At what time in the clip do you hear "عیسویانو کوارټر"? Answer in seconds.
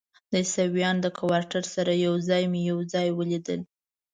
0.43-1.63